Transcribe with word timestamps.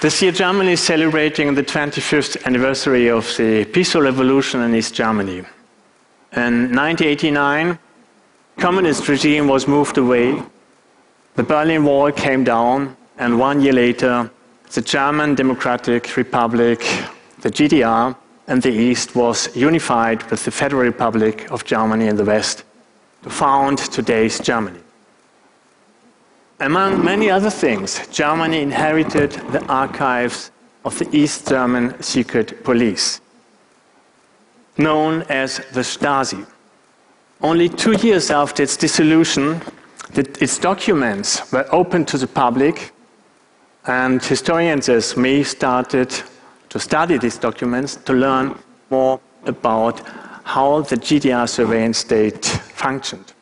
This 0.00 0.22
year, 0.22 0.32
Germany 0.32 0.72
is 0.72 0.80
celebrating 0.80 1.54
the 1.54 1.62
25th 1.62 2.46
anniversary 2.46 3.10
of 3.10 3.36
the 3.36 3.66
peaceful 3.66 4.00
revolution 4.00 4.62
in 4.62 4.74
East 4.74 4.94
Germany. 4.94 5.40
In 6.32 6.74
1989, 6.74 7.78
communist 8.56 9.06
regime 9.10 9.46
was 9.46 9.68
moved 9.68 9.98
away, 9.98 10.42
the 11.34 11.42
Berlin 11.42 11.84
Wall 11.84 12.10
came 12.12 12.44
down, 12.44 12.96
and 13.18 13.38
one 13.38 13.60
year 13.60 13.74
later, 13.74 14.30
the 14.72 14.80
German 14.80 15.34
Democratic 15.34 16.16
Republic, 16.16 16.80
the 17.42 17.50
GDR, 17.50 18.16
and 18.46 18.62
the 18.62 18.72
East 18.72 19.14
was 19.14 19.54
unified 19.54 20.22
with 20.30 20.46
the 20.46 20.50
Federal 20.50 20.82
Republic 20.82 21.46
of 21.50 21.66
Germany 21.66 22.06
in 22.06 22.16
the 22.16 22.24
West 22.24 22.64
to 23.22 23.28
found 23.28 23.76
today's 23.76 24.40
Germany. 24.40 24.80
Among 26.60 27.02
many 27.02 27.30
other 27.30 27.48
things, 27.48 28.06
Germany 28.08 28.60
inherited 28.60 29.30
the 29.50 29.64
archives 29.64 30.50
of 30.84 30.98
the 30.98 31.08
East 31.10 31.48
German 31.48 32.02
secret 32.02 32.62
police, 32.64 33.22
known 34.76 35.22
as 35.30 35.56
the 35.72 35.80
Stasi. 35.80 36.46
Only 37.40 37.70
two 37.70 37.92
years 37.92 38.30
after 38.30 38.62
its 38.62 38.76
dissolution, 38.76 39.62
its 40.14 40.58
documents 40.58 41.50
were 41.50 41.66
opened 41.72 42.08
to 42.08 42.18
the 42.18 42.26
public, 42.26 42.92
and 43.86 44.22
historians 44.22 44.90
as 44.90 45.16
me 45.16 45.42
started 45.42 46.12
to 46.68 46.78
study 46.78 47.16
these 47.16 47.38
documents 47.38 47.96
to 47.96 48.12
learn 48.12 48.54
more 48.90 49.18
about 49.46 50.02
how 50.44 50.82
the 50.82 50.96
GDR 50.96 51.48
surveillance 51.48 51.96
state 51.96 52.44
functioned. 52.44 53.32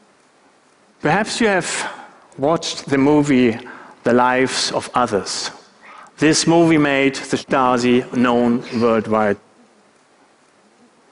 Perhaps 1.00 1.40
you 1.40 1.48
have 1.48 1.97
watched 2.38 2.86
the 2.86 2.98
movie 2.98 3.58
The 4.04 4.12
Lives 4.12 4.70
of 4.72 4.88
Others. 4.94 5.50
This 6.18 6.46
movie 6.46 6.78
made 6.78 7.16
the 7.16 7.36
Stasi 7.36 8.16
known 8.16 8.62
worldwide. 8.80 9.36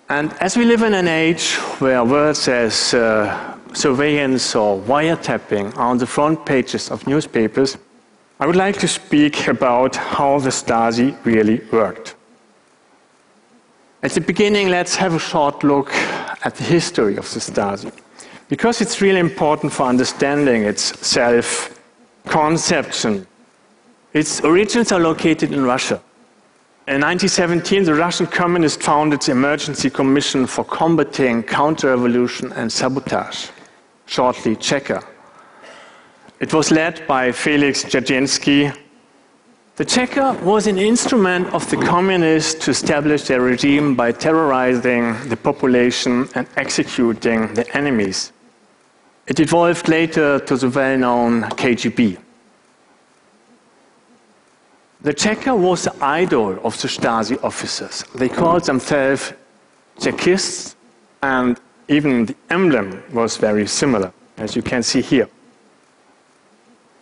And 0.09 0.33
as 0.41 0.57
we 0.57 0.65
live 0.65 0.83
in 0.83 0.95
an 0.95 1.09
age 1.09 1.55
where 1.81 2.05
words 2.05 2.47
as 2.47 2.95
uh, 2.95 3.57
surveillance 3.73 4.55
or 4.55 4.81
wiretapping 4.81 5.77
are 5.77 5.91
on 5.91 5.99
the 5.99 6.07
front 6.07 6.47
pages 6.47 6.91
of 6.91 7.07
newspapers, 7.07 7.77
I 8.39 8.47
would 8.47 8.57
like 8.57 8.79
to 8.79 8.89
speak 8.89 9.49
about 9.49 9.97
how 9.97 10.39
the 10.39 10.51
Stasi 10.51 11.17
really 11.25 11.61
worked. 11.73 12.15
At 14.03 14.13
the 14.13 14.21
beginning, 14.21 14.69
let's 14.69 14.95
have 14.95 15.15
a 15.15 15.19
short 15.19 15.65
look 15.65 15.93
at 16.45 16.55
the 16.55 16.63
history 16.63 17.17
of 17.17 17.33
the 17.35 17.41
Stasi, 17.41 17.91
because 18.49 18.81
it's 18.81 19.01
really 19.01 19.21
important 19.21 19.73
for 19.73 19.85
understanding 19.85 20.63
its 20.63 21.07
self 21.07 21.81
conception. 22.27 23.27
Its 24.13 24.41
origins 24.41 24.93
are 24.93 25.01
located 25.01 25.53
in 25.53 25.65
Russia. 25.65 26.01
In 26.89 27.01
1917, 27.01 27.83
the 27.85 27.95
Russian 27.95 28.27
communists 28.27 28.85
founded 28.85 29.21
the 29.21 29.33
Emergency 29.33 29.91
Commission 29.91 30.47
for 30.47 30.65
Combating 30.65 31.43
Counter-Revolution 31.43 32.53
and 32.53 32.71
Sabotage, 32.71 33.49
shortly 34.07 34.55
Cheka. 34.55 35.05
It 36.39 36.55
was 36.55 36.71
led 36.71 37.05
by 37.09 37.33
Felix 37.33 37.83
Dzerzhinsky. 37.85 38.77
The 39.75 39.85
Cheka 39.85 40.41
was 40.43 40.69
an 40.69 40.79
instrument 40.79 41.53
of 41.53 41.69
the 41.71 41.77
communists 41.77 42.65
to 42.65 42.71
establish 42.71 43.25
their 43.25 43.41
regime 43.41 43.97
by 43.97 44.13
terrorizing 44.13 45.29
the 45.29 45.37
population 45.37 46.29
and 46.37 46.47
executing 46.57 47.53
the 47.55 47.67
enemies. 47.77 48.33
It 49.27 49.41
evolved 49.41 49.89
later 49.89 50.39
to 50.39 50.57
the 50.57 50.69
well 50.69 50.99
known 50.99 51.43
KGB. 51.43 52.19
The 55.03 55.15
Cheka 55.15 55.57
was 55.57 55.85
the 55.85 55.95
idol 56.01 56.59
of 56.65 56.81
the 56.81 56.89
Stasi 56.89 57.43
officers. 57.43 58.05
They 58.15 58.29
called 58.29 58.65
themselves 58.65 59.33
Chekists, 59.99 60.75
and 61.23 61.61
even 61.89 62.27
the 62.27 62.37
emblem 62.51 63.03
was 63.13 63.37
very 63.37 63.67
similar, 63.67 64.13
as 64.37 64.57
you 64.57 64.63
can 64.63 64.83
see 64.83 65.03
here. 65.03 65.29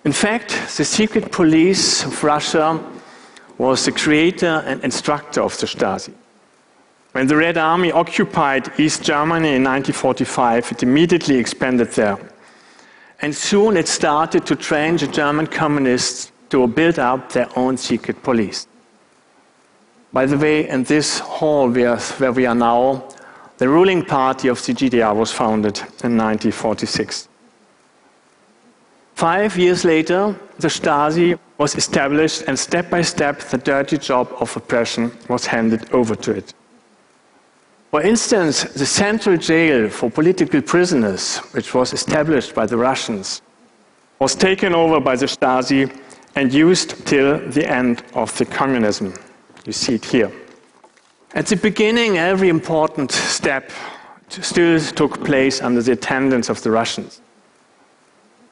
In 0.04 0.12
fact, 0.12 0.50
the 0.76 0.84
secret 0.84 1.32
police 1.32 2.04
of 2.04 2.22
Russia 2.22 2.78
was 3.59 3.84
the 3.84 3.93
creator 3.93 4.62
and 4.66 4.82
instructor 4.84 5.41
of 5.41 5.59
the 5.59 5.66
Stasi. 5.66 6.12
When 7.14 7.28
the 7.28 7.36
Red 7.36 7.56
Army 7.56 7.92
occupied 7.92 8.72
East 8.76 9.04
Germany 9.04 9.54
in 9.54 9.62
1945, 9.62 10.72
it 10.72 10.82
immediately 10.82 11.36
expanded 11.36 11.92
there. 11.92 12.19
And 13.22 13.32
soon 13.32 13.76
it 13.76 13.86
started 13.86 14.44
to 14.47 14.56
train 14.56 14.97
the 14.97 15.06
German 15.06 15.47
communists 15.47 16.32
to 16.50 16.66
build 16.66 16.98
up 16.98 17.30
their 17.30 17.47
own 17.56 17.76
secret 17.76 18.20
police. 18.25 18.66
By 20.12 20.26
the 20.26 20.36
way, 20.36 20.69
in 20.69 20.82
this 20.82 21.20
hall 21.20 21.70
where 21.70 22.32
we 22.32 22.47
are 22.47 22.54
now, 22.56 23.04
the 23.58 23.69
ruling 23.69 24.04
party 24.04 24.48
of 24.48 24.66
the 24.66 24.72
GDR 24.72 25.14
was 25.14 25.31
founded 25.31 25.78
in 26.02 26.19
1946. 26.19 27.28
Five 29.14 29.56
years 29.56 29.84
later, 29.84 30.34
the 30.58 30.66
Stasi 30.66 31.38
was 31.58 31.76
established, 31.76 32.42
and 32.48 32.58
step 32.58 32.91
by 32.91 33.02
step, 33.02 33.38
the 33.38 33.58
dirty 33.58 33.98
job 33.98 34.26
of 34.41 34.56
oppression 34.56 35.12
was 35.28 35.46
handed 35.46 35.88
over 35.92 36.16
to 36.16 36.32
it. 36.32 36.52
For 37.94 38.03
instance, 38.03 38.65
the 38.65 38.87
central 38.87 39.37
jail 39.37 39.88
for 39.88 40.10
political 40.10 40.60
prisoners, 40.60 41.37
which 41.53 41.75
was 41.75 41.93
established 41.93 42.53
by 42.53 42.66
the 42.66 42.77
Russians, 42.77 43.41
was 44.19 44.34
taken 44.34 44.75
over 44.75 44.99
by 44.99 45.15
the 45.15 45.27
Stasi 45.27 45.97
and 46.34 46.53
used 46.53 47.06
till 47.06 47.38
the 47.50 47.65
end 47.65 48.03
of 48.15 48.37
the 48.37 48.47
communism. 48.47 49.15
You 49.65 49.72
see 49.72 49.94
it 49.94 50.05
here. 50.05 50.32
At 51.37 51.47
the 51.47 51.55
beginning, 51.55 52.19
every 52.19 52.49
important 52.49 53.12
step 53.12 53.71
still 54.28 54.81
took 54.81 55.25
place 55.25 55.62
under 55.62 55.81
the 55.81 55.93
attendance 55.93 56.49
of 56.49 56.61
the 56.65 56.72
Russians. 56.72 57.21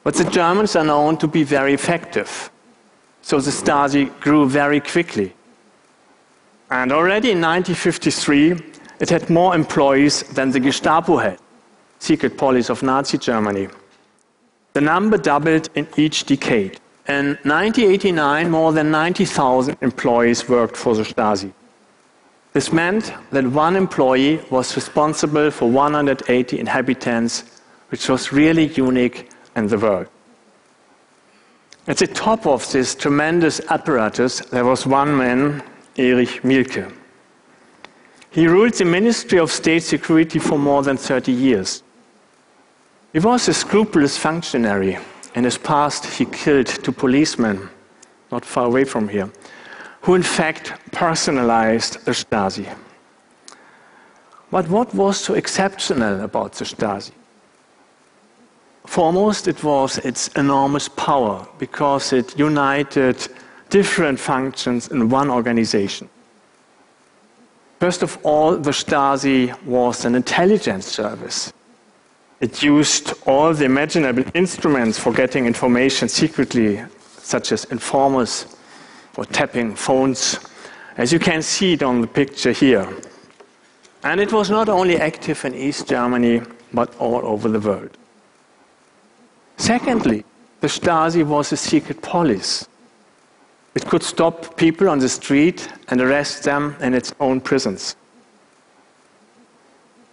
But 0.05 0.13
the 0.13 0.23
Germans 0.31 0.77
are 0.77 0.85
known 0.85 1.17
to 1.17 1.27
be 1.27 1.43
very 1.43 1.73
effective. 1.73 2.49
So 3.21 3.41
the 3.41 3.51
Stasi 3.51 4.05
grew 4.21 4.47
very 4.47 4.79
quickly. 4.79 5.33
And 6.69 6.93
already 6.93 7.31
in 7.31 7.41
1953, 7.41 8.72
it 9.03 9.09
had 9.09 9.29
more 9.29 9.53
employees 9.53 10.23
than 10.31 10.51
the 10.51 10.61
Gestapo 10.61 11.17
had, 11.17 11.37
secret 11.99 12.37
police 12.37 12.69
of 12.69 12.81
Nazi 12.81 13.17
Germany. 13.17 13.67
The 14.71 14.79
number 14.79 15.17
doubled 15.17 15.67
in 15.75 15.89
each 15.97 16.23
decade. 16.23 16.79
In 17.09 17.37
1989, 17.43 18.49
more 18.49 18.71
than 18.71 18.91
90,000 18.91 19.75
employees 19.81 20.47
worked 20.47 20.77
for 20.77 20.95
the 20.95 21.03
Stasi. 21.03 21.51
This 22.53 22.71
meant 22.71 23.11
that 23.31 23.45
one 23.45 23.75
employee 23.75 24.39
was 24.49 24.73
responsible 24.77 25.51
for 25.51 25.69
180 25.69 26.57
inhabitants, 26.57 27.43
which 27.89 28.07
was 28.07 28.31
really 28.31 28.67
unique 28.67 29.29
in 29.57 29.67
the 29.67 29.77
world. 29.77 30.07
At 31.87 31.97
the 31.97 32.07
top 32.07 32.47
of 32.47 32.71
this 32.71 32.95
tremendous 32.95 33.59
apparatus, 33.69 34.39
there 34.51 34.63
was 34.63 34.87
one 34.87 35.17
man, 35.17 35.61
Erich 35.97 36.41
Mielke. 36.45 37.02
He 38.33 38.47
ruled 38.47 38.73
the 38.73 38.85
Ministry 38.85 39.37
of 39.37 39.51
State 39.51 39.83
Security 39.83 40.39
for 40.39 40.57
more 40.57 40.81
than 40.81 40.97
30 40.97 41.31
years. 41.31 41.83
He 43.13 43.19
was 43.19 43.47
a 43.47 43.53
scrupulous 43.53 44.17
functionary. 44.17 44.97
In 45.35 45.43
his 45.43 45.59
past, 45.59 46.05
he 46.05 46.25
killed 46.25 46.65
two 46.65 46.91
policemen 46.91 47.69
not 48.31 48.43
far 48.43 48.65
away 48.65 48.85
from 48.85 49.07
here, 49.07 49.29
who 50.01 50.15
in 50.15 50.23
fact 50.23 50.73
personalized 50.91 52.03
the 52.05 52.11
Stasi. 52.11 52.75
But 54.49 54.67
what 54.67 54.95
was 54.95 55.19
so 55.19 55.35
exceptional 55.35 56.21
about 56.21 56.53
the 56.53 56.65
Stasi? 56.65 57.11
Foremost, 58.87 59.47
it 59.47 59.63
was 59.63 59.99
its 59.99 60.29
enormous 60.29 60.89
power 60.89 61.47
because 61.59 62.11
it 62.11 62.37
united 62.39 63.27
different 63.69 64.19
functions 64.19 64.87
in 64.87 65.09
one 65.09 65.29
organization. 65.29 66.09
First 67.83 68.01
of 68.01 68.17
all, 68.23 68.55
the 68.55 68.71
Stasi 68.71 69.51
was 69.65 70.05
an 70.05 70.15
intelligence 70.15 70.85
service. 70.85 71.51
It 72.39 72.63
used 72.63 73.13
all 73.25 73.53
the 73.53 73.65
imaginable 73.65 74.23
instruments 74.33 74.97
for 74.97 75.11
getting 75.11 75.45
information 75.45 76.07
secretly, 76.07 76.81
such 77.17 77.51
as 77.51 77.65
informers 77.65 78.55
or 79.17 79.25
tapping 79.25 79.75
phones, 79.75 80.39
as 80.95 81.11
you 81.11 81.19
can 81.19 81.41
see 81.41 81.73
it 81.73 81.83
on 81.83 81.99
the 81.99 82.07
picture 82.07 82.53
here. 82.53 82.87
And 84.05 84.21
it 84.21 84.31
was 84.31 84.49
not 84.49 84.69
only 84.69 84.95
active 84.95 85.43
in 85.43 85.53
East 85.53 85.89
Germany, 85.89 86.41
but 86.73 86.95
all 86.99 87.25
over 87.25 87.49
the 87.49 87.59
world. 87.59 87.97
Secondly, 89.57 90.23
the 90.61 90.67
Stasi 90.67 91.25
was 91.25 91.51
a 91.51 91.57
secret 91.57 92.01
police. 92.01 92.65
It 93.75 93.85
could 93.87 94.03
stop 94.03 94.55
people 94.55 94.89
on 94.89 94.99
the 94.99 95.09
street 95.09 95.67
and 95.87 95.99
arrest 95.99 96.43
them 96.43 96.75
in 96.79 96.93
its 96.93 97.13
own 97.19 97.41
prisons. 97.41 97.95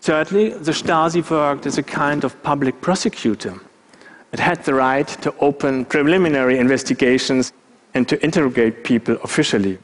Thirdly, 0.00 0.50
the 0.50 0.72
Stasi 0.72 1.28
worked 1.30 1.66
as 1.66 1.76
a 1.76 1.82
kind 1.82 2.24
of 2.24 2.42
public 2.42 2.80
prosecutor. 2.80 3.60
It 4.32 4.40
had 4.40 4.64
the 4.64 4.74
right 4.74 5.06
to 5.22 5.34
open 5.40 5.84
preliminary 5.84 6.58
investigations 6.58 7.52
and 7.92 8.08
to 8.08 8.22
interrogate 8.24 8.82
people 8.82 9.18
officially. 9.22 9.78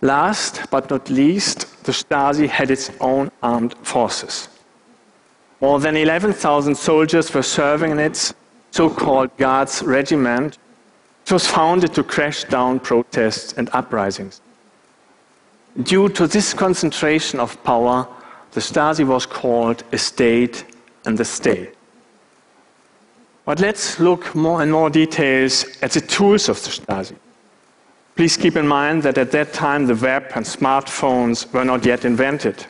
Last 0.00 0.62
but 0.70 0.90
not 0.90 1.10
least, 1.10 1.84
the 1.84 1.92
Stasi 1.92 2.48
had 2.48 2.70
its 2.70 2.90
own 3.00 3.30
armed 3.42 3.74
forces. 3.82 4.48
More 5.60 5.78
than 5.80 5.96
11,000 5.96 6.74
soldiers 6.74 7.32
were 7.34 7.42
serving 7.42 7.92
in 7.92 7.98
its 7.98 8.34
so 8.70 8.88
called 8.88 9.36
Guards 9.36 9.82
Regiment, 9.82 10.58
which 11.28 11.32
was 11.34 11.46
founded 11.46 11.92
to 11.92 12.02
crash 12.02 12.44
down 12.44 12.80
protests 12.80 13.52
and 13.58 13.68
uprisings. 13.74 14.40
Due 15.82 16.08
to 16.08 16.26
this 16.26 16.54
concentration 16.54 17.38
of 17.38 17.62
power, 17.64 18.08
the 18.52 18.60
Stasi 18.60 19.06
was 19.06 19.26
called 19.26 19.84
a 19.92 19.98
state 19.98 20.64
and 21.04 21.18
the 21.18 21.26
state. 21.26 21.74
But 23.44 23.60
let's 23.60 24.00
look 24.00 24.34
more 24.34 24.62
and 24.62 24.72
more 24.72 24.88
details 24.88 25.66
at 25.82 25.90
the 25.90 26.00
tools 26.00 26.48
of 26.48 26.64
the 26.64 26.70
Stasi. 26.70 27.16
Please 28.16 28.38
keep 28.38 28.56
in 28.56 28.66
mind 28.66 29.02
that 29.02 29.18
at 29.18 29.30
that 29.32 29.52
time 29.52 29.86
the 29.86 29.96
web 29.96 30.32
and 30.34 30.46
smartphones 30.46 31.52
were 31.52 31.62
not 31.66 31.84
yet 31.84 32.06
invented. 32.06 32.64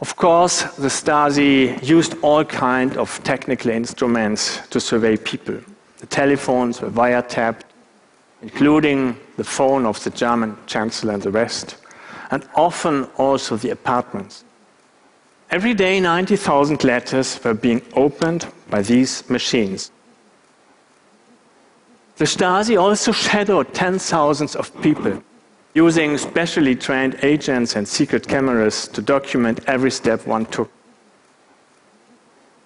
Of 0.00 0.16
course, 0.16 0.64
the 0.74 0.90
Stasi 0.90 1.80
used 1.88 2.16
all 2.22 2.44
kinds 2.44 2.96
of 2.96 3.22
technical 3.22 3.70
instruments 3.70 4.58
to 4.70 4.80
survey 4.80 5.16
people. 5.16 5.60
The 6.02 6.08
telephones 6.08 6.80
were 6.80 6.90
wiretapped, 6.90 7.62
including 8.42 9.16
the 9.36 9.44
phone 9.44 9.86
of 9.86 10.02
the 10.02 10.10
German 10.10 10.56
chancellor 10.66 11.14
and 11.14 11.22
the 11.22 11.30
rest, 11.30 11.76
and 12.32 12.44
often 12.56 13.04
also 13.18 13.56
the 13.56 13.70
apartments. 13.70 14.42
Every 15.48 15.74
day, 15.74 16.00
90,000 16.00 16.82
letters 16.82 17.38
were 17.44 17.54
being 17.54 17.82
opened 17.94 18.48
by 18.68 18.82
these 18.82 19.30
machines. 19.30 19.92
The 22.16 22.24
Stasi 22.24 22.76
also 22.76 23.12
shadowed 23.12 23.72
tens 23.72 24.10
thousands 24.10 24.56
of 24.56 24.74
people 24.82 25.22
using 25.74 26.18
specially 26.18 26.74
trained 26.74 27.16
agents 27.22 27.76
and 27.76 27.86
secret 27.86 28.26
cameras 28.26 28.88
to 28.88 29.02
document 29.02 29.60
every 29.68 29.92
step 29.92 30.26
one 30.26 30.46
took. 30.46 30.70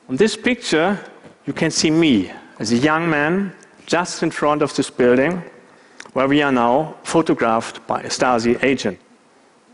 On 0.08 0.16
this 0.16 0.36
picture, 0.36 0.98
you 1.44 1.52
can 1.52 1.70
see 1.70 1.90
me 1.90 2.32
as 2.58 2.72
a 2.72 2.76
young 2.76 3.08
man 3.08 3.52
just 3.86 4.22
in 4.22 4.30
front 4.30 4.62
of 4.62 4.74
this 4.74 4.90
building 4.90 5.42
where 6.12 6.28
we 6.28 6.42
are 6.42 6.52
now 6.52 6.94
photographed 7.02 7.86
by 7.86 8.00
a 8.00 8.08
Stasi 8.08 8.62
agent. 8.64 8.98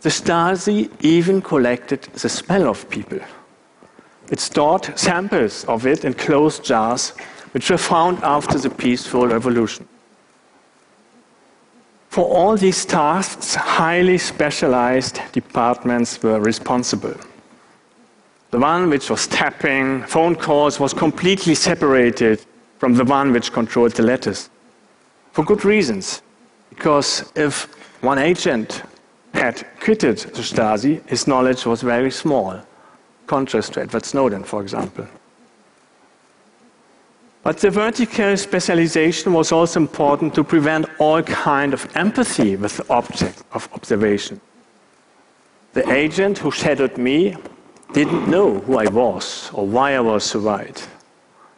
The 0.00 0.08
Stasi 0.08 0.90
even 1.00 1.40
collected 1.40 2.02
the 2.02 2.28
smell 2.28 2.68
of 2.68 2.90
people. 2.90 3.20
It 4.30 4.40
stored 4.40 4.98
samples 4.98 5.64
of 5.66 5.86
it 5.86 6.04
in 6.04 6.14
closed 6.14 6.64
jars, 6.64 7.10
which 7.52 7.70
were 7.70 7.78
found 7.78 8.18
after 8.24 8.58
the 8.58 8.70
peaceful 8.70 9.28
revolution. 9.28 9.86
For 12.08 12.24
all 12.24 12.56
these 12.56 12.84
tasks, 12.84 13.54
highly 13.54 14.18
specialized 14.18 15.20
departments 15.32 16.22
were 16.22 16.40
responsible. 16.40 17.14
The 18.50 18.58
one 18.58 18.90
which 18.90 19.08
was 19.08 19.26
tapping 19.26 20.02
phone 20.02 20.34
calls 20.34 20.80
was 20.80 20.92
completely 20.92 21.54
separated 21.54 22.44
from 22.82 22.94
the 22.94 23.04
one 23.04 23.30
which 23.30 23.52
controlled 23.52 23.92
the 23.92 24.02
letters. 24.02 24.50
For 25.30 25.44
good 25.44 25.64
reasons. 25.64 26.20
Because 26.68 27.30
if 27.36 27.68
one 28.02 28.18
agent 28.18 28.82
had 29.34 29.64
quitted 29.78 30.18
the 30.18 30.42
Stasi, 30.42 31.00
his 31.08 31.28
knowledge 31.28 31.64
was 31.64 31.80
very 31.80 32.10
small, 32.10 32.60
contrast 33.28 33.74
to 33.74 33.82
Edward 33.82 34.04
Snowden, 34.04 34.42
for 34.42 34.62
example. 34.62 35.06
But 37.44 37.58
the 37.58 37.70
vertical 37.70 38.36
specialization 38.36 39.32
was 39.32 39.52
also 39.52 39.78
important 39.78 40.34
to 40.34 40.42
prevent 40.42 40.86
all 40.98 41.22
kind 41.22 41.72
of 41.72 41.88
empathy 41.94 42.56
with 42.56 42.78
the 42.78 42.92
object 42.92 43.44
of 43.52 43.68
observation. 43.74 44.40
The 45.74 45.88
agent 45.88 46.38
who 46.38 46.50
shadowed 46.50 46.98
me 46.98 47.36
didn't 47.92 48.28
know 48.28 48.58
who 48.58 48.78
I 48.78 48.88
was 48.88 49.52
or 49.52 49.68
why 49.68 49.94
I 49.94 50.00
was 50.00 50.24
so 50.24 50.40
right. 50.40 50.88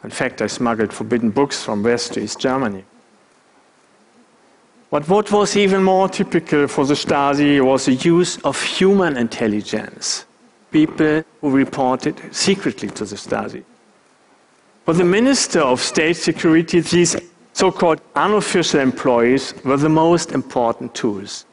In 0.05 0.11
fact, 0.11 0.39
I 0.43 0.47
smuggled 0.47 0.93
forbidden 0.93 1.31
books 1.31 1.63
from 1.63 1.81
West 1.81 2.13
to 2.13 2.19
East 2.21 2.37
Germany. 2.39 2.85
But 4.91 5.09
what 5.09 5.31
was 5.31 5.57
even 5.57 5.81
more 5.81 6.07
typical 6.07 6.67
for 6.67 6.85
the 6.85 6.93
Stasi 6.93 7.59
was 7.59 7.85
the 7.85 7.95
use 7.95 8.37
of 8.43 8.61
human 8.61 9.17
intelligence, 9.17 10.25
people 10.69 11.23
who 11.41 11.49
reported 11.49 12.15
secretly 12.31 12.89
to 12.89 13.03
the 13.03 13.15
Stasi. 13.15 13.63
For 14.85 14.93
the 14.93 15.03
Minister 15.03 15.61
of 15.61 15.81
State 15.81 16.17
Security, 16.17 16.81
these 16.81 17.15
so 17.53 17.71
called 17.71 17.99
unofficial 18.15 18.81
employees 18.81 19.55
were 19.63 19.77
the 19.77 19.89
most 19.89 20.33
important 20.33 20.93
tools. 20.93 21.45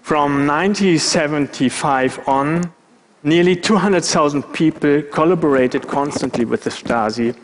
From 0.00 0.46
1975 0.46 2.26
on, 2.26 2.72
nearly 3.22 3.54
200,000 3.54 4.42
people 4.52 5.02
collaborated 5.02 5.86
constantly 5.86 6.44
with 6.44 6.64
the 6.64 6.70
Stasi, 6.70 7.36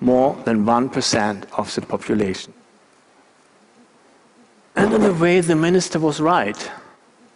more 0.00 0.34
than 0.44 0.64
1% 0.64 1.44
of 1.56 1.74
the 1.74 1.80
population. 1.82 2.52
And 4.74 4.92
in 4.94 5.02
a 5.04 5.12
way, 5.12 5.40
the 5.40 5.54
minister 5.54 6.00
was 6.00 6.20
right, 6.20 6.70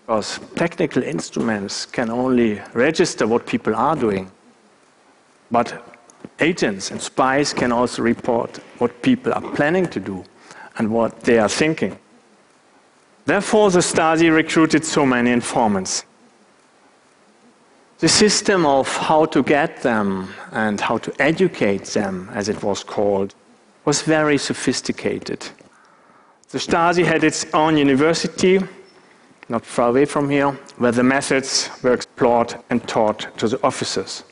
because 0.03 0.41
technical 0.55 1.03
instruments 1.03 1.85
can 1.87 2.11
only 2.11 2.61
register 2.73 3.27
what 3.27 3.47
people 3.47 3.77
are 3.77 3.95
doing. 3.95 4.31
But 5.51 5.85
agents 6.41 6.91
and 6.91 7.01
spies 7.01 7.53
can 7.53 7.73
also 7.73 8.03
report 8.03 8.57
what 8.79 9.03
people 9.03 9.33
are 9.35 9.55
planning 9.55 9.87
to 9.87 10.01
do 10.01 10.25
and 10.79 10.91
what 10.91 11.21
they 11.21 11.39
are 11.39 11.49
thinking. 11.49 11.99
Therefore, 13.27 13.71
the 13.71 13.81
Stasi 13.81 14.35
recruited 14.35 14.85
so 14.85 15.05
many 15.05 15.31
informants. 15.31 16.05
The 17.99 18.09
system 18.09 18.67
of 18.67 18.95
how 18.95 19.25
to 19.27 19.43
get 19.43 19.83
them 19.83 20.29
and 20.53 20.79
how 20.79 20.99
to 20.99 21.13
educate 21.19 21.85
them, 21.87 22.29
as 22.35 22.51
it 22.51 22.63
was 22.63 22.85
called, 22.85 23.35
was 23.87 24.03
very 24.03 24.37
sophisticated. 24.37 25.49
The 26.51 26.59
Stasi 26.59 27.07
had 27.07 27.25
its 27.25 27.47
own 27.55 27.79
university, 27.79 28.61
not 29.49 29.65
far 29.65 29.89
away 29.89 30.05
from 30.05 30.29
here, 30.29 30.51
where 30.77 30.93
the 30.93 31.03
methods 31.03 31.71
were 31.83 31.95
explored 31.95 32.55
and 32.69 32.87
taught 32.87 33.29
to 33.39 33.49
the 33.49 33.65
officers. 33.65 34.25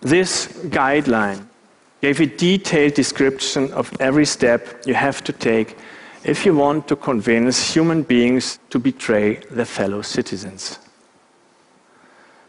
This 0.00 0.48
guideline 0.64 1.46
gave 2.00 2.20
a 2.20 2.26
detailed 2.26 2.94
description 2.94 3.72
of 3.72 3.92
every 4.00 4.26
step 4.26 4.82
you 4.84 4.94
have 4.94 5.22
to 5.24 5.32
take 5.32 5.76
if 6.24 6.44
you 6.44 6.56
want 6.56 6.88
to 6.88 6.96
convince 6.96 7.72
human 7.72 8.02
beings 8.02 8.58
to 8.70 8.80
betray 8.80 9.36
their 9.50 9.64
fellow 9.64 10.02
citizens. 10.02 10.80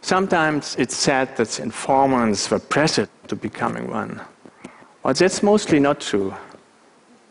Sometimes 0.04 0.76
it's 0.78 0.98
said 0.98 1.38
that 1.38 1.62
informants 1.62 2.52
were 2.52 2.60
pressured 2.60 3.08
to 3.30 3.38
becoming 3.38 3.90
one. 3.90 4.20
But 5.02 5.16
that's 5.16 5.42
mostly 5.42 5.80
not 5.80 6.02
true. 6.02 6.34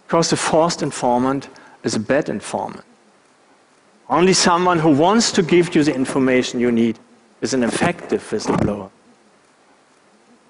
Because 0.07 0.33
a 0.33 0.39
forced 0.39 0.83
informant 0.83 1.51
is 1.85 1.97
a 1.97 2.01
bad 2.01 2.31
informant. 2.31 2.83
Only 4.09 4.33
someone 4.33 4.79
who 4.79 4.91
wants 4.91 5.33
to 5.33 5.43
give 5.43 5.75
you 5.75 5.85
the 5.85 5.95
information 5.95 6.61
you 6.61 6.73
need 6.73 6.99
is 7.43 7.53
an 7.53 7.63
effective 7.63 8.23
whistleblower. 8.31 8.91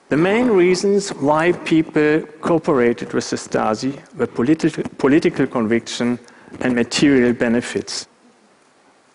The 0.08 0.16
main 0.16 0.46
reasons 0.46 1.10
why 1.10 1.50
people 1.50 2.20
cooperated 2.40 3.14
with 3.14 3.28
the 3.30 3.36
Stasi 3.36 3.98
were 4.16 4.28
politi 4.28 4.70
political 4.96 5.48
conviction 5.48 6.20
and 6.60 6.76
material 6.76 7.32
benefits. 7.32 8.06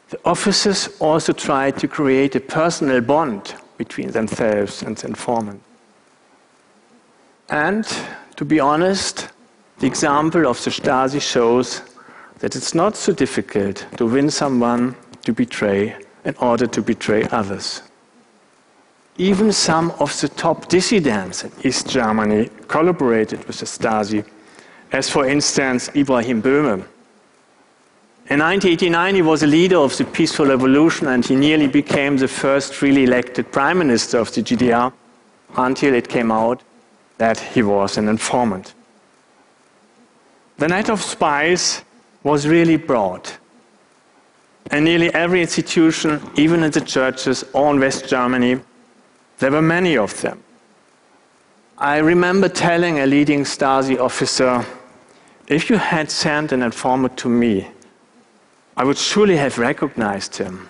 The 0.09 0.19
officers 0.23 0.89
also 0.99 1.33
tried 1.33 1.77
to 1.79 1.87
create 1.87 2.35
a 2.35 2.39
personal 2.39 3.01
bond 3.01 3.55
between 3.77 4.11
themselves 4.11 4.81
and 4.81 4.95
the 4.95 5.07
informant. 5.07 5.61
And 7.49 7.85
to 8.37 8.45
be 8.45 8.59
honest, 8.59 9.29
the 9.79 9.87
example 9.87 10.47
of 10.47 10.63
the 10.63 10.71
Stasi 10.71 11.21
shows 11.21 11.81
that 12.39 12.55
it's 12.55 12.73
not 12.73 12.95
so 12.95 13.13
difficult 13.13 13.85
to 13.97 14.05
win 14.05 14.29
someone 14.29 14.95
to 15.23 15.33
betray 15.33 15.95
in 16.23 16.35
order 16.39 16.67
to 16.67 16.81
betray 16.81 17.23
others. 17.31 17.81
Even 19.17 19.51
some 19.51 19.91
of 19.99 20.19
the 20.21 20.29
top 20.29 20.67
dissidents 20.67 21.43
in 21.43 21.51
East 21.63 21.89
Germany 21.89 22.49
collaborated 22.67 23.43
with 23.45 23.59
the 23.59 23.65
Stasi, 23.65 24.23
as 24.91 25.09
for 25.09 25.27
instance 25.27 25.89
Ibrahim 25.95 26.41
Böhme. 26.41 26.85
In 28.29 28.39
1989, 28.39 29.15
he 29.15 29.21
was 29.21 29.41
a 29.41 29.47
leader 29.47 29.77
of 29.77 29.95
the 29.95 30.03
peaceful 30.03 30.47
revolution 30.47 31.07
and 31.07 31.25
he 31.25 31.33
nearly 31.33 31.67
became 31.67 32.17
the 32.17 32.27
first 32.27 32.81
really 32.81 33.05
elected 33.05 33.53
prime 33.53 33.77
minister 33.77 34.17
of 34.17 34.33
the 34.33 34.41
GDR 34.41 34.91
until 35.55 35.93
it 35.93 36.09
came 36.09 36.29
out 36.29 36.61
that 37.19 37.39
he 37.39 37.63
was 37.63 37.97
an 37.97 38.09
informant. 38.09 38.73
The 40.57 40.67
net 40.67 40.89
of 40.89 41.01
spies 41.01 41.85
was 42.23 42.45
really 42.45 42.75
broad. 42.75 43.31
And 44.71 44.83
nearly 44.83 45.13
every 45.13 45.39
institution, 45.39 46.19
even 46.35 46.63
in 46.63 46.71
the 46.71 46.81
churches 46.81 47.45
or 47.53 47.73
in 47.73 47.79
West 47.79 48.09
Germany, 48.09 48.59
there 49.39 49.51
were 49.51 49.61
many 49.61 49.97
of 49.97 50.19
them. 50.19 50.43
I 51.77 51.99
remember 51.99 52.49
telling 52.49 52.99
a 52.99 53.05
leading 53.05 53.45
Stasi 53.45 53.97
officer, 53.97 54.65
if 55.47 55.69
you 55.69 55.77
had 55.77 56.11
sent 56.11 56.51
an 56.51 56.61
informant 56.61 57.15
to 57.19 57.29
me, 57.29 57.69
I 58.77 58.83
would 58.83 58.97
surely 58.97 59.37
have 59.37 59.57
recognized 59.57 60.37
him. 60.37 60.69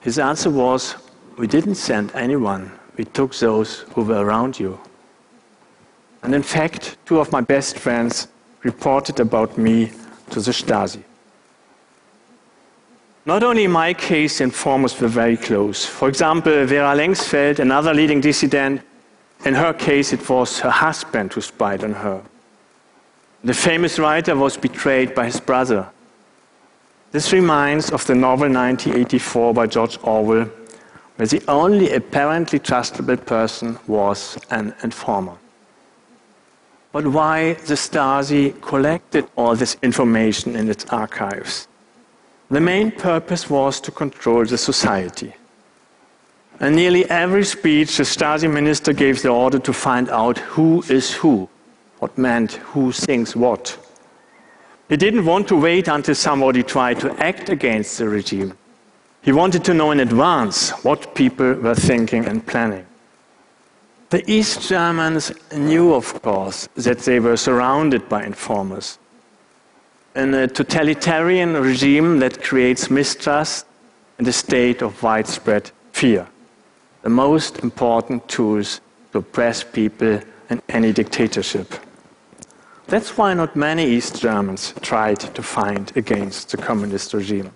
His 0.00 0.18
answer 0.18 0.48
was, 0.48 0.96
We 1.36 1.46
didn't 1.46 1.74
send 1.74 2.10
anyone, 2.14 2.72
we 2.96 3.04
took 3.04 3.34
those 3.34 3.80
who 3.94 4.02
were 4.02 4.24
around 4.24 4.58
you. 4.58 4.80
And 6.22 6.34
in 6.34 6.42
fact, 6.42 6.96
two 7.04 7.20
of 7.20 7.30
my 7.30 7.42
best 7.42 7.78
friends 7.78 8.28
reported 8.62 9.20
about 9.20 9.58
me 9.58 9.92
to 10.30 10.40
the 10.40 10.52
Stasi. 10.52 11.02
Not 13.26 13.42
only 13.42 13.66
my 13.66 13.92
case, 13.92 14.40
informers 14.40 14.98
were 14.98 15.08
very 15.08 15.36
close. 15.36 15.84
For 15.84 16.08
example, 16.08 16.64
Vera 16.64 16.96
Lengsfeld, 16.96 17.58
another 17.58 17.92
leading 17.92 18.22
dissident, 18.22 18.80
in 19.44 19.54
her 19.54 19.74
case, 19.74 20.14
it 20.14 20.26
was 20.28 20.60
her 20.60 20.70
husband 20.70 21.34
who 21.34 21.42
spied 21.42 21.84
on 21.84 21.92
her. 21.92 22.22
The 23.44 23.52
famous 23.52 23.98
writer 23.98 24.34
was 24.34 24.56
betrayed 24.56 25.14
by 25.14 25.26
his 25.26 25.40
brother. 25.40 25.90
This 27.10 27.32
reminds 27.32 27.90
of 27.90 28.06
the 28.06 28.14
novel 28.14 28.50
1984 28.50 29.54
by 29.54 29.66
George 29.66 29.98
Orwell, 30.02 30.50
where 31.16 31.26
the 31.26 31.42
only 31.48 31.90
apparently 31.92 32.58
trustable 32.58 33.24
person 33.24 33.78
was 33.86 34.38
an 34.50 34.74
informer. 34.82 35.38
But 36.92 37.06
why 37.06 37.54
the 37.54 37.76
Stasi 37.76 38.60
collected 38.60 39.26
all 39.36 39.56
this 39.56 39.76
information 39.82 40.54
in 40.54 40.68
its 40.68 40.84
archives? 40.86 41.66
The 42.50 42.60
main 42.60 42.90
purpose 42.90 43.48
was 43.48 43.80
to 43.82 43.90
control 43.90 44.44
the 44.44 44.58
society. 44.58 45.34
In 46.60 46.74
nearly 46.74 47.08
every 47.08 47.44
speech, 47.44 47.96
the 47.96 48.02
Stasi 48.04 48.52
minister 48.52 48.92
gave 48.92 49.22
the 49.22 49.30
order 49.30 49.58
to 49.58 49.72
find 49.72 50.10
out 50.10 50.38
who 50.38 50.82
is 50.90 51.14
who, 51.14 51.48
what 52.00 52.18
meant 52.18 52.52
who 52.72 52.92
thinks 52.92 53.34
what. 53.34 53.78
He 54.88 54.96
didn't 54.96 55.26
want 55.26 55.48
to 55.48 55.56
wait 55.56 55.86
until 55.88 56.14
somebody 56.14 56.62
tried 56.62 57.00
to 57.00 57.12
act 57.22 57.50
against 57.50 57.98
the 57.98 58.08
regime. 58.08 58.56
He 59.20 59.32
wanted 59.32 59.64
to 59.64 59.74
know 59.74 59.90
in 59.90 60.00
advance 60.00 60.70
what 60.82 61.14
people 61.14 61.52
were 61.54 61.74
thinking 61.74 62.24
and 62.24 62.46
planning. 62.46 62.86
The 64.10 64.24
East 64.30 64.66
Germans 64.66 65.32
knew, 65.54 65.92
of 65.92 66.22
course, 66.22 66.66
that 66.76 67.00
they 67.00 67.20
were 67.20 67.36
surrounded 67.36 68.08
by 68.08 68.24
informers. 68.24 68.98
In 70.16 70.32
a 70.32 70.44
uh, 70.44 70.46
totalitarian 70.46 71.52
regime 71.52 72.18
that 72.20 72.42
creates 72.42 72.90
mistrust 72.90 73.66
and 74.16 74.26
a 74.26 74.32
state 74.32 74.80
of 74.80 75.02
widespread 75.02 75.70
fear, 75.92 76.26
the 77.02 77.10
most 77.10 77.58
important 77.58 78.26
tools 78.28 78.80
to 79.12 79.18
oppress 79.18 79.62
people 79.62 80.20
in 80.48 80.62
any 80.70 80.92
dictatorship. 80.92 81.74
That's 82.88 83.18
why 83.18 83.34
not 83.34 83.54
many 83.54 83.84
East 83.84 84.18
Germans 84.18 84.72
tried 84.80 85.20
to 85.20 85.42
fight 85.42 85.94
against 85.94 86.50
the 86.50 86.56
communist 86.56 87.12
regime. 87.12 87.52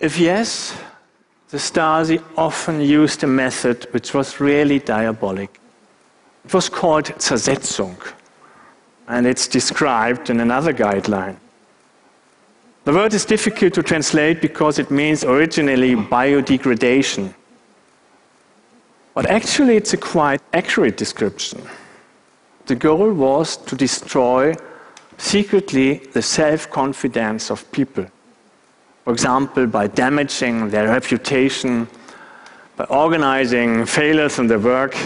If 0.00 0.18
yes, 0.18 0.76
the 1.48 1.56
Stasi 1.56 2.22
often 2.36 2.82
used 2.82 3.24
a 3.24 3.26
method 3.26 3.86
which 3.92 4.12
was 4.12 4.38
really 4.38 4.80
diabolic. 4.80 5.58
It 6.44 6.52
was 6.52 6.68
called 6.68 7.06
Zersetzung, 7.18 7.96
and 9.08 9.26
it's 9.26 9.48
described 9.48 10.28
in 10.28 10.40
another 10.40 10.74
guideline. 10.74 11.36
The 12.84 12.92
word 12.92 13.14
is 13.14 13.24
difficult 13.24 13.72
to 13.74 13.82
translate 13.82 14.42
because 14.42 14.78
it 14.78 14.90
means 14.90 15.24
originally 15.24 15.94
biodegradation. 15.94 17.32
But 19.14 19.24
actually, 19.30 19.76
it's 19.76 19.94
a 19.94 19.96
quite 19.96 20.42
accurate 20.52 20.98
description. 20.98 21.62
The 22.66 22.74
goal 22.74 23.12
was 23.12 23.56
to 23.58 23.76
destroy 23.76 24.54
secretly 25.18 25.98
the 26.12 26.22
self 26.22 26.70
confidence 26.70 27.50
of 27.50 27.70
people. 27.72 28.06
For 29.04 29.12
example, 29.12 29.66
by 29.66 29.86
damaging 29.88 30.70
their 30.70 30.88
reputation, 30.88 31.86
by 32.76 32.84
organizing 32.84 33.84
failures 33.84 34.38
in 34.38 34.46
their 34.46 34.58
work, 34.58 34.96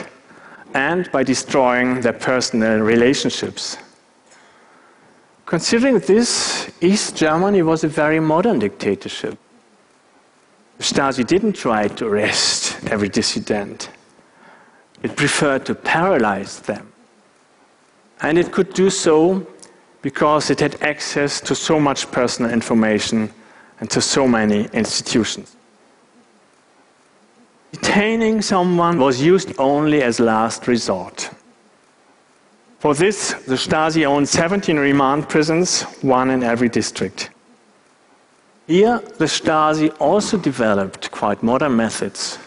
and 0.75 1.11
by 1.11 1.25
destroying 1.25 2.01
their 2.01 2.13
personal 2.13 2.79
relationships. 2.81 3.77
Considering 5.47 5.99
this, 5.99 6.71
East 6.81 7.17
Germany 7.17 7.63
was 7.63 7.83
a 7.83 7.89
very 7.89 8.21
modern 8.21 8.59
dictatorship. 8.59 9.37
Stasi 10.79 11.27
didn't 11.27 11.55
try 11.55 11.89
to 11.89 12.07
arrest 12.07 12.79
every 12.89 13.09
dissident. 13.09 13.89
It 15.03 15.17
preferred 15.17 15.67
to 15.67 15.75
paralyze 15.75 16.61
them. 16.61 16.93
And 18.21 18.39
it 18.39 18.53
could 18.53 18.75
do 18.75 18.91
so 18.91 19.47
because 20.03 20.51
it 20.51 20.61
had 20.61 20.81
access 20.83 21.41
to 21.43 21.55
so 21.55 21.79
much 21.79 22.11
personal 22.11 22.51
information 22.51 23.33
and 23.81 23.91
to 23.91 24.01
so 24.01 24.27
many 24.27 24.65
institutions. 24.73 25.57
Detaining 27.73 28.43
someone 28.43 28.99
was 28.99 29.21
used 29.21 29.53
only 29.59 30.03
as 30.03 30.19
last 30.19 30.67
resort. 30.67 31.31
For 32.79 32.95
this, 32.95 33.33
the 33.47 33.57
Stasi 33.57 34.07
owned 34.07 34.29
17 34.29 34.79
remand 34.79 35.29
prisons, 35.29 35.83
one 36.03 36.31
in 36.31 36.43
every 36.43 36.69
district. 36.69 37.31
Here, 38.67 39.01
the 39.19 39.25
Stasi 39.25 39.95
also 40.01 40.39
developed 40.39 41.11
quite 41.11 41.43
modern 41.43 41.77
methods 41.77 42.39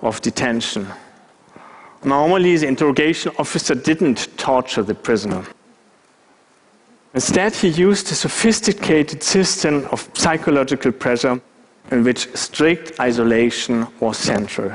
of 0.00 0.20
detention. 0.20 0.86
Normally, 2.06 2.56
the 2.56 2.68
interrogation 2.68 3.32
officer 3.36 3.74
didn't 3.74 4.28
torture 4.38 4.84
the 4.84 4.94
prisoner. 4.94 5.44
Instead, 7.14 7.52
he 7.56 7.66
used 7.66 8.12
a 8.12 8.14
sophisticated 8.14 9.24
system 9.24 9.88
of 9.90 10.08
psychological 10.14 10.92
pressure 10.92 11.40
in 11.90 12.04
which 12.04 12.28
strict 12.36 13.00
isolation 13.00 13.88
was 13.98 14.18
central. 14.18 14.70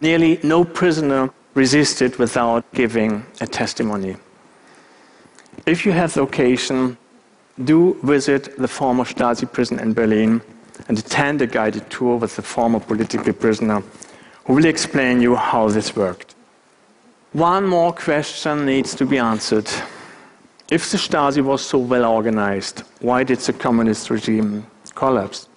Nearly 0.00 0.40
no 0.42 0.64
prisoner 0.64 1.28
resisted 1.52 2.16
without 2.16 2.64
giving 2.72 3.26
a 3.42 3.46
testimony. 3.46 4.16
If 5.66 5.84
you 5.84 5.92
have 5.92 6.14
the 6.14 6.22
occasion, 6.22 6.96
do 7.64 7.98
visit 8.02 8.56
the 8.56 8.68
former 8.68 9.04
Stasi 9.04 9.52
prison 9.52 9.78
in 9.78 9.92
Berlin 9.92 10.40
and 10.88 10.98
attend 10.98 11.42
a 11.42 11.46
guided 11.46 11.90
tour 11.90 12.16
with 12.16 12.36
the 12.36 12.42
former 12.42 12.80
political 12.80 13.34
prisoner 13.34 13.82
who 14.44 14.54
will 14.54 14.64
explain 14.64 15.20
you 15.20 15.36
how 15.36 15.68
this 15.68 15.94
worked. 15.96 16.34
One 17.32 17.66
more 17.66 17.92
question 17.92 18.66
needs 18.66 18.94
to 18.96 19.06
be 19.06 19.18
answered. 19.18 19.68
If 20.70 20.90
the 20.90 20.98
Stasi 20.98 21.42
was 21.42 21.62
so 21.62 21.78
well 21.78 22.04
organized, 22.04 22.82
why 23.00 23.24
did 23.24 23.38
the 23.38 23.52
communist 23.52 24.10
regime 24.10 24.66
collapse? 24.94 25.48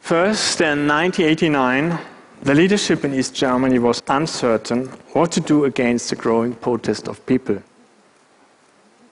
First, 0.00 0.60
in 0.60 0.88
1989, 0.88 1.98
the 2.42 2.54
leadership 2.54 3.04
in 3.04 3.14
East 3.14 3.34
Germany 3.34 3.78
was 3.78 4.02
uncertain 4.08 4.86
what 5.12 5.30
to 5.32 5.40
do 5.40 5.66
against 5.66 6.10
the 6.10 6.16
growing 6.16 6.54
protest 6.54 7.06
of 7.06 7.24
people. 7.26 7.62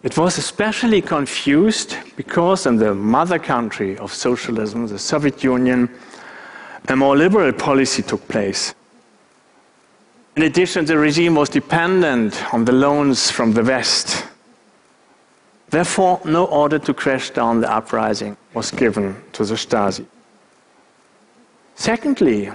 It 0.03 0.17
was 0.17 0.39
especially 0.39 1.03
confused 1.03 1.97
because 2.17 2.67
in 2.67 2.77
the 2.77 2.95
mother 2.95 3.39
country 3.39 3.99
of 3.99 4.15
socialism, 4.15 4.87
the 4.87 4.99
Soviet 4.99 5.45
Union, 5.45 5.89
a 6.89 6.97
more 6.97 7.17
liberal 7.17 7.53
policy 7.53 8.03
took 8.03 8.27
place. 8.29 8.75
In 10.37 10.45
addition, 10.45 10.85
the 10.85 10.97
regime 10.97 11.35
was 11.35 11.49
dependent 11.49 12.55
on 12.55 12.65
the 12.65 12.73
loans 12.73 13.31
from 13.31 13.53
the 13.53 13.63
West. 13.63 14.25
Therefore, 15.69 16.21
no 16.25 16.47
order 16.47 16.79
to 16.79 16.95
crash 16.95 17.31
down 17.31 17.61
the 17.61 17.71
uprising 17.71 18.37
was 18.55 18.71
given 18.71 19.17
to 19.33 19.45
the 19.45 19.55
Stasi. 19.55 20.07
Secondly, 21.75 22.51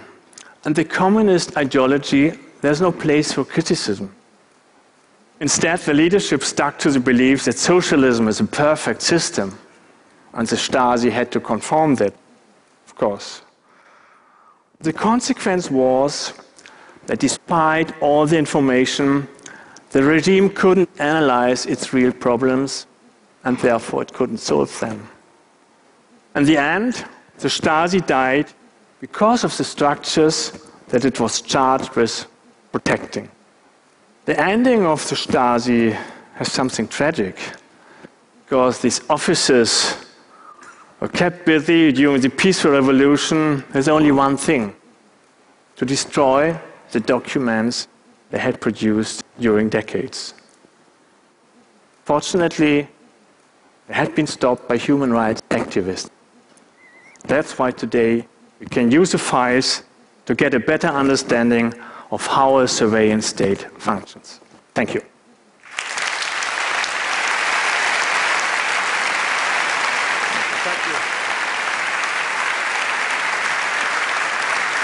in 0.66 0.74
the 0.74 0.84
communist 0.84 1.56
ideology, 1.58 2.32
there's 2.62 2.82
no 2.82 2.92
place 2.92 3.34
for 3.34 3.46
criticism. 3.46 4.16
Instead, 5.40 5.80
the 5.80 5.94
leadership 5.94 6.44
stuck 6.44 6.80
to 6.80 6.90
the 6.90 7.00
belief 7.00 7.44
that 7.46 7.58
socialism 7.58 8.28
is 8.28 8.40
a 8.40 8.46
perfect 8.46 9.02
system, 9.02 9.58
and 10.34 10.48
the 10.48 10.56
Stasi 10.56 11.12
had 11.12 11.32
to 11.34 11.40
conform 11.40 11.96
that, 11.96 12.14
of 12.88 12.96
course. 12.96 13.43
The 14.84 14.92
consequence 14.92 15.72
was 15.72 16.34
that 17.06 17.20
despite 17.20 17.94
all 18.02 18.26
the 18.26 18.38
information, 18.38 19.30
the 19.92 20.04
regime 20.04 20.50
couldn't 20.50 20.90
analyze 21.00 21.66
its 21.66 21.94
real 21.94 22.12
problems 22.12 22.86
and 23.46 23.58
therefore 23.60 24.02
it 24.02 24.12
couldn't 24.12 24.40
solve 24.40 24.78
them. 24.82 25.08
In 26.36 26.44
the 26.44 26.58
end, 26.58 27.06
the 27.38 27.48
Stasi 27.48 28.06
died 28.06 28.52
because 29.00 29.46
of 29.46 29.56
the 29.56 29.64
structures 29.64 30.52
that 30.90 31.06
it 31.06 31.18
was 31.18 31.40
charged 31.42 31.96
with 31.96 32.26
protecting. 32.74 33.30
The 34.26 34.38
ending 34.38 34.86
of 34.86 35.08
the 35.08 35.16
Stasi 35.16 35.98
has 36.36 36.52
something 36.52 36.90
tragic 36.90 37.38
because 38.44 38.80
these 38.80 39.00
officers 39.10 39.96
kept 41.08 41.46
busy 41.46 41.92
during 41.92 42.22
the 42.22 42.30
peaceful 42.30 42.72
revolution 42.72 43.64
with 43.74 43.88
only 43.88 44.12
one 44.12 44.38
thing 44.38 44.76
to 45.76 45.86
destroy 45.86 46.58
the 46.92 47.00
documents 47.00 47.88
they 48.30 48.40
had 48.40 48.62
produced 48.62 49.24
during 49.40 49.70
decades. 49.70 50.34
Fortunately, 52.06 52.88
they 53.88 53.94
had 53.94 54.16
been 54.16 54.28
stopped 54.28 54.68
by 54.68 54.78
human 54.78 55.12
rights 55.12 55.42
activists. 55.50 56.10
That's 57.26 57.58
why 57.58 57.72
today 57.72 58.28
we 58.60 58.66
can 58.68 58.92
use 58.92 59.12
the 59.12 59.18
files 59.18 59.84
to 60.26 60.36
get 60.36 60.54
a 60.54 60.60
better 60.60 60.88
understanding 60.88 61.74
of 62.12 62.26
how 62.28 62.60
a 62.60 62.68
surveillance 62.68 63.26
state 63.26 63.62
functions. 63.80 64.40
Thank 64.74 64.94
you. 64.94 65.02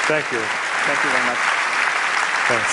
Thank 0.10 0.32
you. 0.32 0.40
Thank 0.40 1.04
you 1.04 1.10
very 1.12 1.26
much. 1.30 1.38
Thanks. 2.50 2.72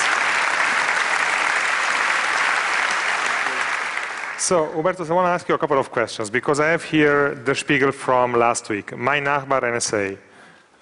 So, 4.43 4.69
Hubertus, 4.69 5.11
I 5.11 5.13
want 5.13 5.27
to 5.27 5.33
ask 5.33 5.47
you 5.47 5.55
a 5.55 5.59
couple 5.59 5.79
of 5.79 5.91
questions 5.91 6.31
because 6.31 6.61
I 6.61 6.69
have 6.69 6.83
here 6.83 7.35
the 7.35 7.55
Spiegel 7.55 7.93
from 7.93 8.33
last 8.33 8.71
week. 8.71 8.97
My 8.97 9.21
Nachbar 9.21 9.61
NSA, 9.65 10.17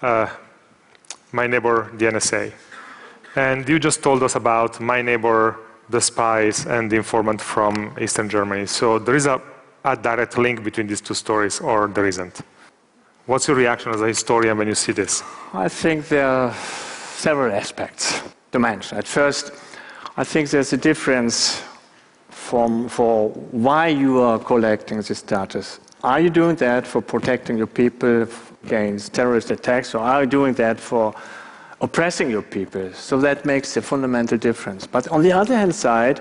uh, 0.01 0.29
my 1.33 1.49
neighbor 1.49 1.91
the 1.95 2.07
NSA. 2.07 2.53
And 3.35 3.69
you 3.69 3.81
just 3.81 4.01
told 4.01 4.23
us 4.23 4.37
about 4.37 4.81
my 4.81 5.03
neighbor, 5.03 5.59
the 5.91 6.01
spies, 6.01 6.67
and 6.67 6.89
the 6.89 6.95
informant 6.95 7.41
from 7.41 7.97
Eastern 8.01 8.29
Germany. 8.29 8.67
So 8.67 9.01
there 9.01 9.17
is 9.17 9.27
a, 9.27 9.43
a 9.85 9.97
direct 9.97 10.39
link 10.39 10.63
between 10.63 10.87
these 10.87 11.01
two 11.01 11.15
stories, 11.15 11.59
or 11.59 11.89
there 11.89 12.07
isn't. 12.07 12.43
What's 13.27 13.49
your 13.49 13.57
reaction 13.57 13.91
as 13.95 14.03
a 14.03 14.07
historian 14.07 14.59
when 14.59 14.69
you 14.69 14.75
see 14.75 14.93
this? 14.93 15.23
I 15.55 15.67
think 15.69 16.09
there 16.09 16.29
are 16.29 16.53
several 16.53 17.55
aspects 17.55 18.23
to 18.53 18.59
mention. 18.59 18.99
At 18.99 19.07
first, 19.07 19.51
I 20.19 20.25
think 20.25 20.51
there's 20.51 20.75
a 20.75 20.77
difference 20.77 21.63
from, 22.29 22.87
for 22.87 23.31
why 23.51 23.89
you 23.89 24.21
are 24.21 24.39
collecting 24.39 25.01
this 25.01 25.23
data. 25.23 25.65
Are 26.03 26.21
you 26.21 26.29
doing 26.29 26.57
that 26.57 26.87
for 26.87 27.01
protecting 27.01 27.57
your 27.57 27.67
people 27.67 28.29
against 28.63 29.15
terrorist 29.15 29.51
attacks, 29.51 29.95
or 29.95 30.01
are 30.01 30.25
you 30.25 30.29
doing 30.29 30.53
that 30.55 30.79
for 30.79 31.15
oppressing 31.81 32.29
your 32.29 32.43
people? 32.43 32.93
So 32.93 33.19
that 33.21 33.47
makes 33.47 33.75
a 33.79 33.81
fundamental 33.81 34.37
difference. 34.37 34.87
But 34.87 35.09
on 35.09 35.23
the 35.23 35.33
other 35.33 35.57
hand 35.57 35.75
side, 35.75 36.21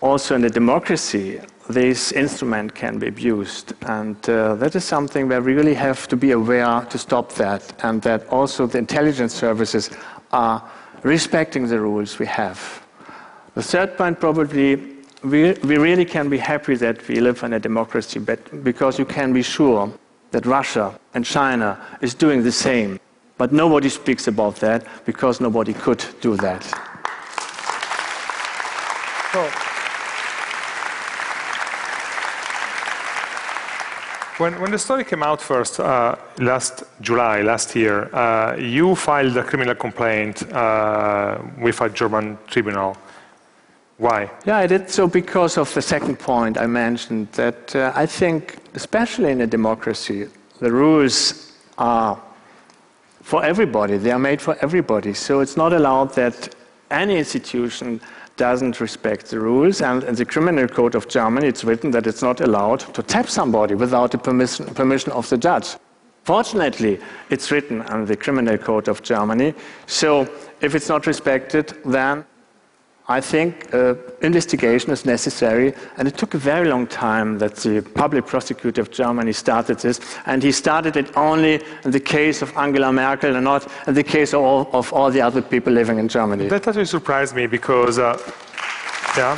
also 0.00 0.34
in 0.34 0.42
a 0.42 0.50
democracy, 0.50 1.40
this 1.68 2.12
instrument 2.12 2.74
can 2.74 2.98
be 2.98 3.08
abused. 3.08 3.74
And 3.82 4.16
uh, 4.28 4.54
that 4.56 4.74
is 4.74 4.84
something 4.84 5.28
where 5.28 5.42
we 5.42 5.54
really 5.54 5.74
have 5.74 6.08
to 6.08 6.16
be 6.16 6.32
aware 6.32 6.80
to 6.88 6.98
stop 6.98 7.32
that, 7.34 7.72
and 7.84 8.00
that 8.02 8.26
also 8.28 8.66
the 8.66 8.78
intelligence 8.78 9.34
services 9.34 9.90
are 10.32 10.62
respecting 11.02 11.68
the 11.68 11.78
rules 11.78 12.18
we 12.18 12.26
have. 12.26 12.82
The 13.54 13.62
third 13.62 13.96
point, 13.96 14.20
probably, 14.20 14.76
we, 15.22 15.52
we 15.64 15.78
really 15.78 16.04
can 16.04 16.28
be 16.28 16.38
happy 16.38 16.74
that 16.76 17.06
we 17.08 17.20
live 17.20 17.42
in 17.42 17.52
a 17.52 17.60
democracy, 17.60 18.18
but 18.18 18.64
because 18.64 18.98
you 18.98 19.04
can 19.04 19.32
be 19.32 19.42
sure 19.42 19.92
that 20.30 20.46
Russia 20.46 20.98
and 21.14 21.24
China 21.24 21.78
is 22.00 22.14
doing 22.14 22.42
the 22.42 22.52
same. 22.52 23.00
But 23.36 23.52
nobody 23.52 23.88
speaks 23.88 24.26
about 24.26 24.56
that 24.56 24.86
because 25.04 25.40
nobody 25.40 25.72
could 25.72 26.04
do 26.20 26.36
that. 26.36 26.62
When, 34.38 34.70
the 34.70 34.78
story 34.78 35.02
came 35.02 35.24
out 35.24 35.42
first, 35.42 35.80
uh, 35.80 36.14
last 36.38 36.84
July, 37.00 37.42
last 37.42 37.74
year, 37.74 38.08
uh, 38.14 38.54
you 38.56 38.94
filed 38.94 39.36
a 39.36 39.42
criminal 39.42 39.74
complaint 39.74 40.44
uh, 40.52 41.38
with 41.60 41.80
a 41.80 41.88
German 41.88 42.38
tribunal. 42.46 42.96
Why? 43.96 44.30
Yeah, 44.46 44.58
I 44.58 44.68
did 44.68 44.90
so 44.90 45.08
because 45.08 45.58
of 45.58 45.74
the 45.74 45.82
second 45.82 46.20
point 46.20 46.56
I 46.56 46.68
mentioned 46.68 47.32
that 47.32 47.74
uh, 47.74 47.90
I 47.96 48.06
think, 48.06 48.58
especially 48.74 49.32
in 49.32 49.40
a 49.40 49.46
democracy, 49.46 50.28
the 50.60 50.70
rules 50.70 51.52
are 51.76 52.16
for 53.22 53.44
everybody, 53.44 53.96
they 53.96 54.12
are 54.12 54.20
made 54.20 54.40
for 54.40 54.56
everybody. 54.60 55.14
So 55.14 55.40
it's 55.40 55.56
not 55.56 55.72
allowed 55.72 56.14
that 56.14 56.54
any 56.92 57.18
institution 57.18 58.00
doesn't 58.38 58.80
respect 58.80 59.26
the 59.26 59.38
rules. 59.38 59.82
And 59.82 60.02
in 60.04 60.14
the 60.14 60.24
criminal 60.24 60.66
code 60.66 60.94
of 60.94 61.08
Germany, 61.08 61.48
it's 61.48 61.64
written 61.64 61.90
that 61.90 62.06
it's 62.06 62.22
not 62.22 62.40
allowed 62.40 62.80
to 62.94 63.02
tap 63.02 63.28
somebody 63.28 63.74
without 63.74 64.12
the 64.12 64.18
permission, 64.18 64.64
permission 64.74 65.12
of 65.12 65.28
the 65.28 65.36
judge. 65.36 65.76
Fortunately, 66.24 66.98
it's 67.30 67.50
written 67.50 67.82
in 67.82 68.04
the 68.06 68.16
criminal 68.16 68.56
code 68.58 68.88
of 68.88 69.02
Germany. 69.02 69.54
So 69.86 70.28
if 70.60 70.74
it's 70.74 70.88
not 70.88 71.06
respected, 71.06 71.74
then 71.84 72.24
I 73.10 73.22
think 73.22 73.72
uh, 73.72 73.94
investigation 74.20 74.92
is 74.92 75.06
necessary, 75.06 75.72
and 75.96 76.06
it 76.06 76.18
took 76.18 76.34
a 76.34 76.38
very 76.38 76.68
long 76.68 76.86
time 76.86 77.38
that 77.38 77.56
the 77.56 77.80
public 77.80 78.26
prosecutor 78.26 78.82
of 78.82 78.90
Germany 78.90 79.32
started 79.32 79.78
this, 79.78 79.98
and 80.26 80.42
he 80.42 80.52
started 80.52 80.94
it 80.94 81.16
only 81.16 81.62
in 81.84 81.90
the 81.90 82.00
case 82.00 82.42
of 82.42 82.54
Angela 82.54 82.92
Merkel 82.92 83.34
and 83.34 83.44
not 83.44 83.66
in 83.86 83.94
the 83.94 84.02
case 84.02 84.34
of 84.34 84.42
all, 84.42 84.68
of 84.74 84.92
all 84.92 85.10
the 85.10 85.22
other 85.22 85.40
people 85.40 85.72
living 85.72 85.98
in 85.98 86.06
Germany. 86.06 86.48
That 86.48 86.68
actually 86.68 86.84
surprised 86.84 87.34
me 87.34 87.46
because, 87.46 87.98
uh, 87.98 88.18
yeah, 89.16 89.34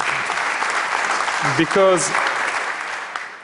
because, 1.57 2.11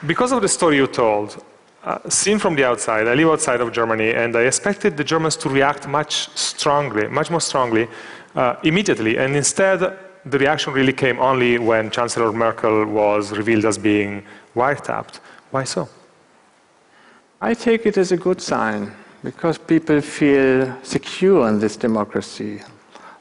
because 0.05 0.33
of 0.33 0.41
the 0.41 0.49
story 0.49 0.75
you 0.75 0.87
told, 0.87 1.41
uh, 1.85 1.99
seen 2.09 2.37
from 2.37 2.55
the 2.55 2.65
outside, 2.65 3.07
I 3.07 3.13
live 3.13 3.29
outside 3.29 3.61
of 3.61 3.71
Germany, 3.71 4.11
and 4.11 4.35
I 4.35 4.41
expected 4.41 4.97
the 4.97 5.05
Germans 5.05 5.37
to 5.37 5.47
react 5.47 5.87
much 5.87 6.27
strongly, 6.35 7.07
much 7.07 7.31
more 7.31 7.39
strongly, 7.39 7.87
uh, 8.35 8.57
immediately, 8.63 9.17
and 9.17 9.33
instead 9.33 9.97
the 10.29 10.39
reaction 10.39 10.73
really 10.73 10.93
came 10.93 11.19
only 11.19 11.57
when 11.57 11.89
Chancellor 11.89 12.31
Merkel 12.31 12.85
was 12.85 13.31
revealed 13.31 13.65
as 13.65 13.77
being 13.77 14.23
wiretapped. 14.55 15.19
Why 15.51 15.63
so? 15.63 15.87
I 17.41 17.53
take 17.53 17.85
it 17.85 17.97
as 17.97 18.11
a 18.11 18.17
good 18.17 18.41
sign 18.41 18.91
because 19.23 19.57
people 19.57 20.01
feel 20.01 20.75
secure 20.83 21.47
in 21.47 21.59
this 21.59 21.77
democracy. 21.77 22.61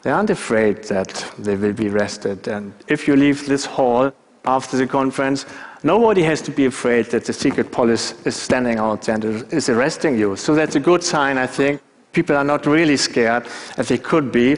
They 0.02 0.10
aren't 0.10 0.30
afraid 0.30 0.84
that 0.84 1.32
they 1.38 1.56
will 1.56 1.72
be 1.72 1.88
arrested. 1.88 2.48
And 2.48 2.72
if 2.88 3.06
you 3.06 3.16
leave 3.16 3.46
this 3.46 3.64
hall 3.64 4.12
after 4.44 4.76
the 4.76 4.86
conference, 4.86 5.46
nobody 5.82 6.22
has 6.22 6.40
to 6.42 6.50
be 6.50 6.66
afraid 6.66 7.06
that 7.06 7.24
the 7.24 7.32
secret 7.32 7.72
police 7.72 8.14
is 8.24 8.36
standing 8.36 8.78
out 8.78 9.08
and 9.08 9.24
is 9.52 9.68
arresting 9.68 10.18
you. 10.18 10.36
So 10.36 10.54
that's 10.54 10.76
a 10.76 10.80
good 10.80 11.02
sign, 11.02 11.38
I 11.38 11.46
think. 11.46 11.80
People 12.12 12.36
are 12.36 12.44
not 12.44 12.66
really 12.66 12.96
scared, 12.96 13.46
as 13.76 13.88
they 13.88 13.98
could 13.98 14.32
be. 14.32 14.56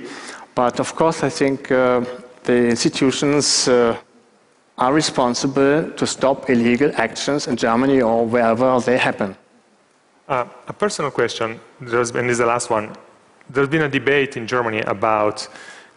But 0.54 0.80
of 0.80 0.94
course, 0.94 1.22
I 1.22 1.30
think 1.30 1.70
uh, 1.72 2.04
the 2.48 2.66
institutions 2.66 3.68
uh, 3.68 3.94
are 4.78 4.92
responsible 4.94 5.90
to 6.00 6.06
stop 6.06 6.48
illegal 6.48 6.90
actions 6.94 7.46
in 7.46 7.56
Germany 7.56 8.00
or 8.00 8.24
wherever 8.24 8.80
they 8.80 8.96
happen. 8.96 9.36
Uh, 10.26 10.46
a 10.66 10.72
personal 10.72 11.10
question, 11.10 11.60
there's 11.78 12.10
been, 12.10 12.26
this 12.26 12.36
is 12.36 12.38
the 12.38 12.46
last 12.46 12.70
one. 12.70 12.96
There's 13.50 13.68
been 13.68 13.82
a 13.82 13.88
debate 13.88 14.38
in 14.38 14.46
Germany 14.46 14.80
about 14.80 15.46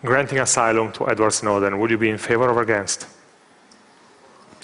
granting 0.04 0.40
asylum 0.40 0.92
to 0.94 1.10
Edward 1.10 1.32
Snowden. 1.32 1.80
Would 1.80 1.90
you 1.90 1.98
be 1.98 2.10
in 2.10 2.18
favor 2.18 2.50
or 2.50 2.62
against? 2.62 3.08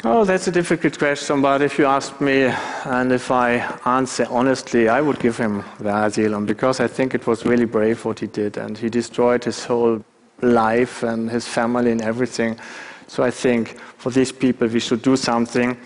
Oh, 0.03 0.25
that's 0.25 0.47
a 0.47 0.51
difficult 0.51 0.99
question, 0.99 1.41
but 1.41 1.61
if 1.61 1.79
you 1.79 1.85
ask 1.85 2.19
me 2.19 2.53
and 2.85 3.13
if 3.13 3.31
I 3.31 3.49
answer 3.85 4.27
honestly, 4.29 4.89
I 4.89 4.99
would 4.99 5.19
give 5.19 5.37
him 5.37 5.63
the 5.79 5.95
asylum 5.95 6.45
because 6.45 6.81
I 6.81 6.87
think 6.87 7.15
it 7.15 7.25
was 7.25 7.45
really 7.45 7.65
brave 7.65 8.03
what 8.03 8.19
he 8.19 8.27
did 8.27 8.57
and 8.57 8.77
he 8.77 8.89
destroyed 8.89 9.45
his 9.45 9.63
whole 9.63 10.03
life 10.41 11.03
and 11.03 11.29
his 11.29 11.47
family 11.47 11.91
and 11.91 12.01
everything. 12.01 12.59
So 13.07 13.23
I 13.23 13.31
think 13.31 13.79
for 13.97 14.11
these 14.11 14.31
people 14.31 14.67
we 14.67 14.79
should 14.79 15.01
do 15.01 15.15
something, 15.15 15.77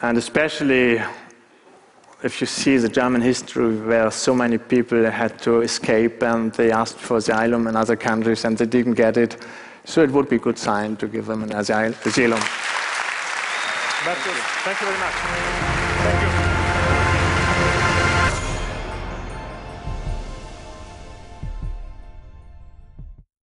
and 0.00 0.18
especially 0.18 1.00
if 2.22 2.40
you 2.40 2.46
see 2.46 2.76
the 2.78 2.88
German 2.88 3.20
history 3.20 3.76
where 3.76 4.10
so 4.10 4.34
many 4.34 4.58
people 4.58 5.08
had 5.10 5.38
to 5.38 5.60
escape 5.60 6.22
and 6.22 6.52
they 6.54 6.72
asked 6.72 6.98
for 6.98 7.18
asylum 7.18 7.66
in 7.68 7.76
other 7.76 7.96
countries 7.96 8.44
and 8.44 8.58
they 8.58 8.66
didn't 8.66 8.94
get 8.94 9.16
it. 9.16 9.36
So 9.84 10.02
it 10.02 10.10
would 10.10 10.28
be 10.28 10.36
a 10.36 10.40
good 10.40 10.58
sign 10.58 10.96
to 10.96 11.06
give 11.06 11.26
them 11.26 11.44
an 11.44 11.52
asylum. 11.52 11.94
Thank 14.64 14.80
you 14.80 14.86
very 14.86 14.98
much. 14.98 15.14
Thank 15.14 16.32
you. 16.32 16.37